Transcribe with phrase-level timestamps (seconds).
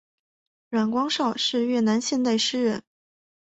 [0.69, 2.81] 阮光韶是越南现代诗人。